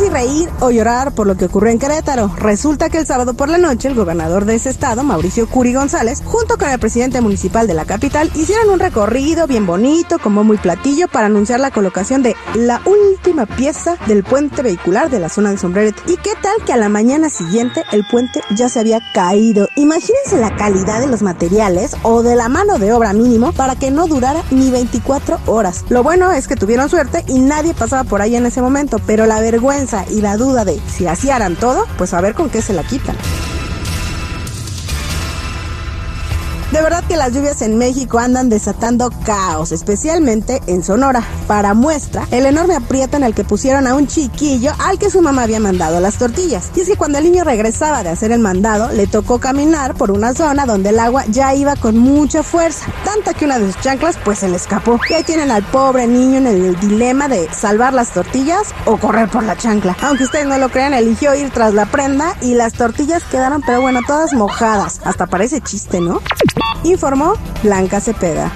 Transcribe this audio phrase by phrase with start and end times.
[0.00, 2.34] si reír o llorar por lo que ocurrió en Querétaro.
[2.38, 6.22] Resulta que el sábado por la noche el gobernador de ese estado, Mauricio Curi González,
[6.24, 10.56] junto con el presidente municipal de la capital, hicieron un recorrido bien bonito, como muy
[10.56, 12.80] platillo, para anunciar la colocación de la
[13.56, 16.02] pieza del puente vehicular de la zona de Sombrerete.
[16.06, 19.68] ¿Y qué tal que a la mañana siguiente el puente ya se había caído?
[19.76, 23.90] Imagínense la calidad de los materiales o de la mano de obra mínimo para que
[23.90, 25.84] no durara ni 24 horas.
[25.88, 29.26] Lo bueno es que tuvieron suerte y nadie pasaba por ahí en ese momento, pero
[29.26, 32.62] la vergüenza y la duda de si así harán todo, pues a ver con qué
[32.62, 33.16] se la quitan.
[36.72, 41.20] De verdad que las lluvias en México andan desatando caos, especialmente en Sonora.
[41.48, 45.20] Para muestra, el enorme aprieto en el que pusieron a un chiquillo al que su
[45.20, 46.70] mamá había mandado las tortillas.
[46.76, 50.12] Y es que cuando el niño regresaba de hacer el mandado, le tocó caminar por
[50.12, 53.82] una zona donde el agua ya iba con mucha fuerza, tanta que una de sus
[53.82, 55.00] chanclas pues se le escapó.
[55.10, 59.28] Y ahí tienen al pobre niño en el dilema de salvar las tortillas o correr
[59.28, 59.96] por la chancla.
[60.02, 63.80] Aunque ustedes no lo crean, eligió ir tras la prenda y las tortillas quedaron, pero
[63.80, 65.00] bueno, todas mojadas.
[65.04, 66.20] Hasta parece chiste, ¿no?
[66.84, 68.50] Informó Blanca Cepeda.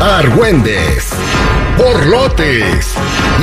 [0.00, 1.10] Argüendes,
[1.76, 2.94] borlotes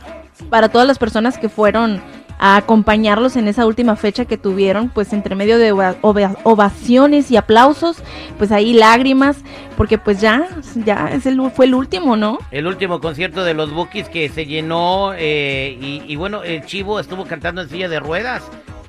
[0.49, 2.01] para todas las personas que fueron
[2.41, 7.97] a acompañarlos en esa última fecha que tuvieron, pues entre medio de ovaciones y aplausos,
[8.39, 9.37] pues ahí lágrimas,
[9.77, 12.39] porque pues ya, ya es el, fue el último, ¿no?
[12.49, 17.25] El último concierto de los Bookies que se llenó eh, y, bueno, el Chivo estuvo
[17.25, 18.43] cantando en silla de ruedas.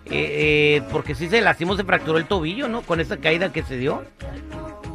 [0.06, 2.82] Eh, eh, porque sí se lastimó, se fracturó el tobillo, ¿no?
[2.82, 4.02] Con esa caída que se dio.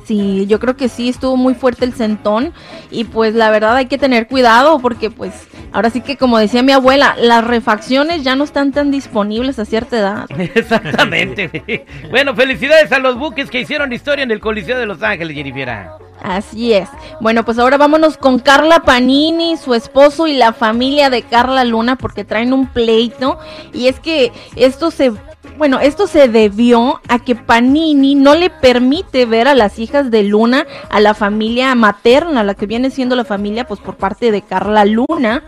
[0.08, 2.54] Sí, yo creo que sí, estuvo muy fuerte el sentón
[2.92, 5.34] y pues la verdad hay que tener cuidado porque pues
[5.74, 9.66] ahora sí que como decía mi abuela, las refacciones ya no están tan disponibles a
[9.66, 10.26] cierta edad.
[10.56, 11.86] Exactamente.
[12.10, 15.90] bueno, felicidades a los buques que hicieron historia en el Coliseo de Los Ángeles, Jennifer.
[16.24, 16.88] Así es.
[17.20, 21.98] Bueno, pues ahora vámonos con Carla Panini, su esposo y la familia de Carla Luna
[21.98, 23.38] porque traen un pleito
[23.74, 25.12] y es que esto se
[25.58, 30.24] bueno, esto se debió a que Panini no le permite ver a las hijas de
[30.24, 34.44] Luna, a la familia materna, la que viene siendo la familia pues por parte de
[34.44, 35.44] Carla Luna.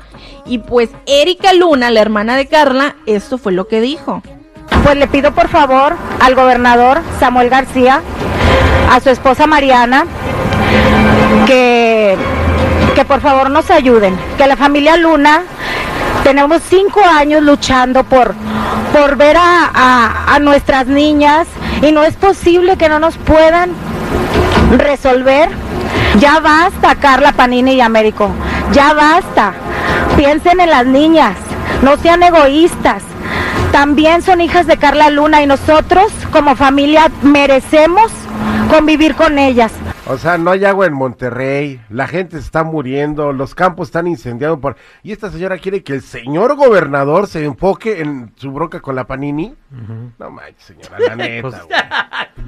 [0.45, 4.23] Y pues Erika Luna, la hermana de Carla, esto fue lo que dijo.
[4.83, 8.01] Pues le pido por favor al gobernador Samuel García,
[8.91, 10.05] a su esposa Mariana,
[11.45, 12.15] que,
[12.95, 15.43] que por favor nos ayuden, que la familia Luna
[16.23, 18.33] tenemos cinco años luchando por,
[18.93, 21.47] por ver a, nuestras niñas
[21.81, 23.71] y no es posible que no nos puedan
[24.77, 25.49] resolver.
[26.19, 28.31] Ya basta, Carla Panini y Américo.
[28.71, 29.53] Ya basta.
[30.15, 31.35] Piensen en las niñas.
[31.81, 33.03] No sean egoístas.
[33.71, 38.11] También son hijas de Carla Luna y nosotros como familia merecemos
[38.69, 39.71] convivir con ellas.
[40.11, 44.07] O sea, no hay agua en Monterrey, la gente se está muriendo, los campos están
[44.07, 44.75] incendiados por...
[45.03, 49.05] Y esta señora quiere que el señor gobernador se enfoque en su bronca con la
[49.05, 49.53] Panini.
[50.17, 51.55] No manches, señora, la neta, pues,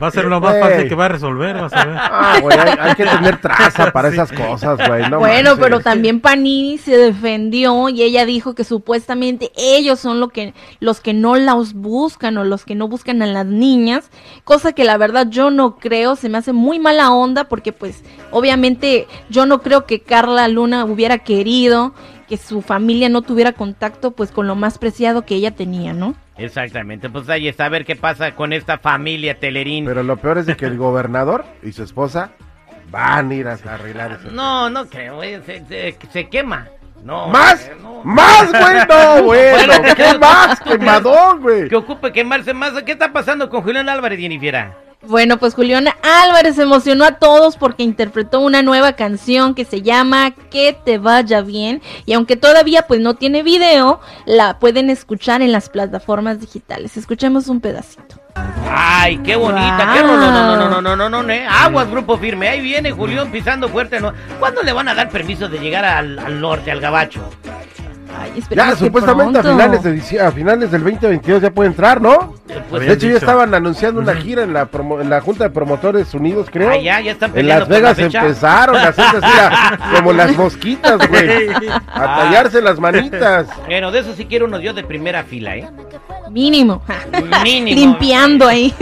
[0.02, 1.96] Va a ser lo más fácil que va a resolver, vas a ver.
[2.00, 5.08] Ah, güey, hay, que tener traza para esas cosas, güey.
[5.12, 10.56] bueno, pero también Panini se defendió y ella dijo que supuestamente ellos son lo que,
[10.80, 14.10] los que no las buscan o los que no buscan a las niñas,
[14.44, 18.02] cosa que la verdad yo no creo, se me hace muy mala onda porque pues
[18.32, 21.94] obviamente yo no creo que Carla Luna hubiera querido
[22.30, 26.16] que su familia no tuviera contacto pues con lo más preciado que ella tenía, ¿no?
[26.38, 29.84] Exactamente, pues ahí está a ver qué pasa con esta familia Telerín.
[29.84, 32.32] Pero lo peor es de que el gobernador y su esposa
[32.90, 34.32] van a ir a arreglar eso.
[34.32, 36.70] No, no creo, se, se, quema.
[37.04, 37.70] No, ¿Más?
[38.06, 38.76] ¿Más, güey?
[38.88, 39.94] No, güey.
[39.98, 40.58] ¿Qué más?
[40.62, 41.68] Quemadón, güey.
[41.68, 42.82] Que ocupe quemarse más.
[42.84, 44.72] ¿Qué está pasando con Julián Álvarez, Jennifer?
[45.04, 50.32] Bueno, pues Julián Álvarez emocionó a todos porque interpretó una nueva canción que se llama
[50.52, 55.52] Que te vaya bien y aunque todavía pues no tiene video, la pueden escuchar en
[55.52, 56.98] las plataformas digitales.
[56.98, 58.22] Escuchemos un pedacito.
[58.70, 60.12] Ay, qué bonita, qué Wow.
[60.12, 61.46] no, no, no, no, no, no, no, no, no, eh.
[61.50, 62.48] Aguas, grupo firme.
[62.50, 64.00] Ahí viene Julián pisando fuerte.
[64.00, 64.14] ¿no?
[64.40, 67.28] ¿Cuándo le van a dar permiso de llegar al, al norte, al gabacho?
[68.18, 72.36] Ay, Ya, supuestamente a finales, de, a finales del 2022 ya puede entrar, ¿no?
[72.70, 73.18] Pues, de hecho, ya dicho.
[73.18, 76.70] estaban anunciando una gira en la, promo- en la Junta de Promotores Unidos, creo.
[76.72, 80.36] ah, ya, ya están En Las la Vegas empezaron a hacerse así la- como las
[80.38, 81.50] mosquitas, güey.
[81.94, 83.48] A tallarse las manitas.
[83.66, 85.70] Bueno, de eso sí quiero uno yo de primera fila, ¿eh?
[86.30, 86.82] Mínimo.
[87.44, 87.76] Mínimo.
[87.80, 88.74] Limpiando ahí.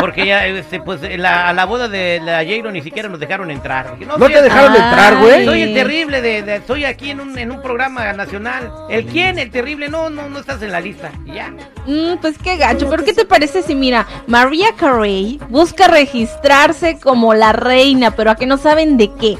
[0.00, 3.50] Porque ya, este, pues, la, a la boda de la Jairo ni siquiera nos dejaron
[3.50, 3.96] entrar.
[4.06, 4.80] ¿No soy te el- dejaron Ay.
[4.82, 5.44] entrar, güey?
[5.44, 8.70] Soy el terrible de, de- soy aquí en un, en un programa nacional.
[8.90, 9.38] ¿El quién?
[9.38, 9.88] El terrible.
[9.88, 11.10] No, no, no estás en la lista.
[11.26, 11.50] Ya.
[11.86, 17.32] Mm, pues qué gacho, pero ¿qué te parece si mira, María Carey busca registrarse como
[17.34, 19.38] la reina, pero a que no saben de qué?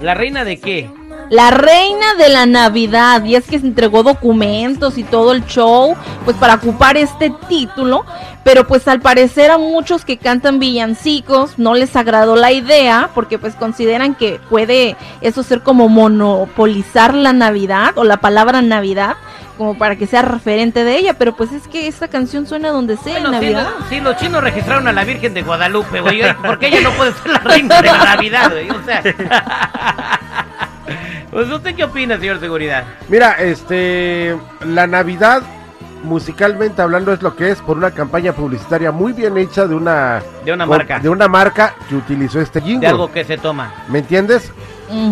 [0.00, 0.90] ¿La reina de qué?
[1.30, 5.96] La reina de la Navidad, y es que se entregó documentos y todo el show,
[6.24, 8.04] pues para ocupar este título,
[8.44, 13.38] pero pues al parecer a muchos que cantan villancicos no les agradó la idea, porque
[13.38, 19.16] pues consideran que puede eso ser como monopolizar la Navidad o la palabra Navidad,
[19.56, 22.96] como para que sea referente de ella, pero pues es que esta canción suena donde
[22.96, 23.68] sea, en Bueno, Navidad.
[23.78, 26.22] lo- sí, los chinos registraron a la Virgen de Guadalupe, güey.
[26.22, 28.68] Oye, ¿Por qué ella no puede ser la reina de la Navidad, güey?
[28.70, 30.20] O sea.
[31.34, 32.84] Pues, ¿usted qué opina, señor Seguridad?
[33.08, 35.42] Mira, este, la Navidad,
[36.04, 40.22] musicalmente hablando, es lo que es por una campaña publicitaria muy bien hecha de una...
[40.44, 41.00] De una marca.
[41.00, 42.88] De una marca que utilizó este De jingle.
[42.88, 43.74] algo que se toma.
[43.88, 44.52] ¿Me entiendes?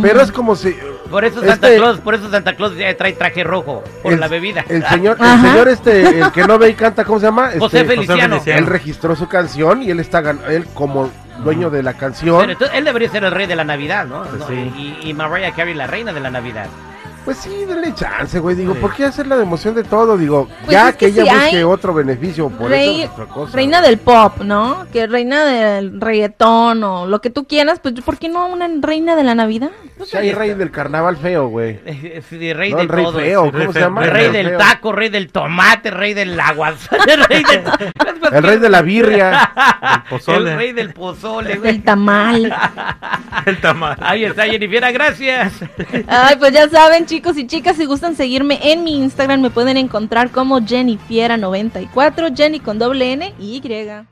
[0.01, 0.77] Pero es como si...
[1.11, 4.21] Por eso Santa Este- Claus, por eso Santa Claus ya trae traje rojo, por el-
[4.21, 4.65] la bebida.
[4.69, 7.51] El señor, el señor este, el que no ve y canta, ¿cómo se llama?
[7.59, 8.37] José Este, Feliciano.
[8.37, 8.59] Feliciano.
[8.61, 12.51] Él registró su canción y él está gan- él como dueño de la Pero canción.
[12.51, 14.23] entonces, él debería ser el rey de la Navidad, ¿no?
[14.25, 14.99] Pues No, sí.
[15.03, 16.67] y, y Mariah Carey la reina de la Navidad.
[17.25, 18.57] Pues sí, denle chance, güey.
[18.57, 18.81] Digo, Sí.
[18.81, 20.19] ¿por qué hacer la democión de todo?
[20.19, 23.05] Digo, Pues ya es que, que ella si busque hay otro beneficio por Rey- eso
[23.05, 23.57] es otra cosa.
[23.57, 24.87] reina del pop, ¿no?
[24.93, 29.15] Que reina del reggaetón o lo que tú quieras, pues ¿por qué no una reina
[29.15, 29.71] de la Navidad?
[30.05, 31.79] Si hay rey del carnaval feo, güey.
[32.29, 33.19] Sí, rey No, de el rey todo.
[33.21, 34.05] feo, sí, ¿cómo rey se llama?
[34.05, 34.59] El rey del feo.
[34.59, 36.75] taco, rey del tomate, rey del agua.
[37.07, 37.63] el rey del...
[38.33, 39.53] El rey de la birria.
[39.83, 40.51] El pozole.
[40.53, 41.71] El rey del pozole, güey.
[41.71, 42.55] El tamal.
[43.45, 43.97] El tamal.
[44.01, 45.53] Ahí está, Jennifer, gracias.
[46.09, 49.77] Ay, pues ya saben, chicos y chicas, si gustan seguirme en mi Instagram, me pueden
[49.77, 54.07] encontrar como Jennifiera94, Jenny con doble N y Y.